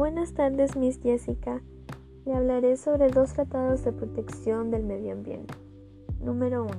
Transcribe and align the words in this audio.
Buenas 0.00 0.32
tardes, 0.32 0.76
Miss 0.76 0.98
Jessica. 1.02 1.60
Le 2.24 2.32
hablaré 2.32 2.78
sobre 2.78 3.10
dos 3.10 3.34
tratados 3.34 3.84
de 3.84 3.92
protección 3.92 4.70
del 4.70 4.82
medio 4.82 5.12
ambiente. 5.12 5.52
Número 6.22 6.64
1. 6.64 6.72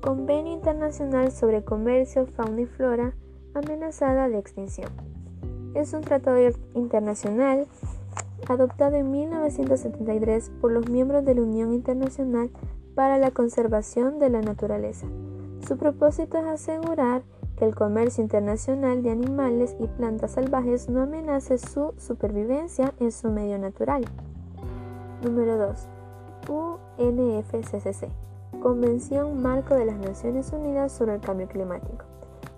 Convenio 0.00 0.52
Internacional 0.52 1.32
sobre 1.32 1.64
Comercio, 1.64 2.28
Fauna 2.28 2.60
y 2.60 2.66
Flora 2.66 3.16
amenazada 3.52 4.28
de 4.28 4.38
extinción. 4.38 4.90
Es 5.74 5.92
un 5.92 6.02
tratado 6.02 6.38
internacional 6.74 7.66
adoptado 8.48 8.94
en 8.94 9.10
1973 9.10 10.52
por 10.60 10.70
los 10.70 10.88
miembros 10.88 11.24
de 11.24 11.34
la 11.34 11.42
Unión 11.42 11.72
Internacional 11.72 12.48
para 12.94 13.18
la 13.18 13.32
Conservación 13.32 14.20
de 14.20 14.30
la 14.30 14.40
Naturaleza. 14.40 15.08
Su 15.66 15.76
propósito 15.78 16.38
es 16.38 16.44
asegurar 16.44 17.22
que 17.56 17.64
el 17.64 17.74
comercio 17.74 18.22
internacional 18.22 19.02
de 19.02 19.10
animales 19.10 19.76
y 19.78 19.86
plantas 19.86 20.32
salvajes 20.32 20.88
no 20.88 21.02
amenace 21.02 21.58
su 21.58 21.94
supervivencia 21.98 22.94
en 23.00 23.12
su 23.12 23.30
medio 23.30 23.58
natural. 23.58 24.04
Número 25.22 25.56
2. 25.56 25.88
UNFCCC, 26.98 28.08
Convención 28.60 29.42
Marco 29.42 29.74
de 29.74 29.86
las 29.86 29.98
Naciones 29.98 30.52
Unidas 30.52 30.92
sobre 30.92 31.14
el 31.14 31.20
Cambio 31.20 31.48
Climático. 31.48 32.04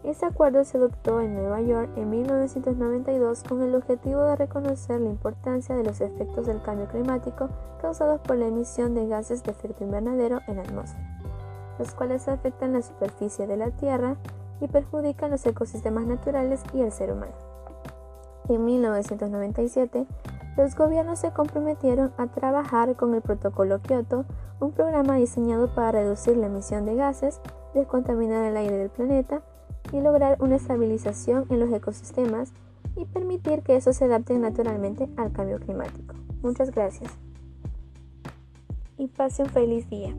Este 0.06 0.25
acuerdo 0.25 0.65
se 0.65 0.79
adoptó 0.79 1.20
en 1.20 1.34
Nueva 1.34 1.61
York 1.61 1.91
en 1.97 2.11
1992 2.11 3.42
con 3.42 3.62
el 3.62 3.75
objetivo 3.75 4.23
de 4.23 4.37
reconocer 4.37 5.01
la 5.01 5.09
importancia 5.09 5.75
de 5.75 5.83
los 5.83 6.01
efectos 6.01 6.47
del 6.47 6.62
cambio 6.62 6.87
climático 6.87 7.48
causados 7.81 8.20
por 8.20 8.37
la 8.37 8.47
emisión 8.47 8.95
de 8.95 9.09
gases 9.09 9.42
de 9.42 9.51
efecto 9.51 9.83
invernadero 9.83 10.41
en 10.47 10.56
la 10.56 10.62
atmósfera, 10.62 11.19
los 11.81 11.92
cuales 11.92 12.28
afectan 12.28 12.73
la 12.73 12.83
superficie 12.83 13.48
de 13.48 13.56
la 13.56 13.73
Tierra 13.73 14.17
y 14.60 14.69
perjudican 14.69 15.30
los 15.30 15.45
ecosistemas 15.46 16.06
naturales 16.06 16.62
y 16.73 16.80
el 16.80 16.92
ser 16.92 17.12
humano. 17.12 17.33
En 18.48 18.64
1997, 18.64 20.06
los 20.56 20.75
gobiernos 20.75 21.19
se 21.19 21.33
comprometieron 21.33 22.12
a 22.17 22.28
trabajar 22.28 22.97
con 22.97 23.14
el 23.14 23.20
Protocolo 23.20 23.81
Kioto, 23.83 24.25
un 24.61 24.72
programa 24.72 25.16
diseñado 25.16 25.75
para 25.75 25.92
reducir 25.92 26.36
la 26.36 26.47
emisión 26.47 26.86
de 26.86 26.94
gases, 26.94 27.41
descontaminar 27.75 28.44
el 28.44 28.56
aire 28.56 28.77
del 28.77 28.91
planeta 28.91 29.42
y 29.92 30.00
lograr 30.00 30.36
una 30.41 30.56
estabilización 30.56 31.44
en 31.50 31.61
los 31.61 31.72
ecosistemas 31.72 32.53
y 32.97 33.05
permitir 33.05 33.62
que 33.62 33.77
esos 33.77 33.97
se 33.97 34.06
adapten 34.06 34.41
naturalmente 34.41 35.09
al 35.16 35.33
cambio 35.33 35.59
climático. 35.59 36.14
Muchas 36.42 36.70
gracias. 36.70 37.12
Y 38.97 39.09
pase 39.09 39.42
un 39.42 39.50
feliz 39.50 39.88
día. 39.91 40.14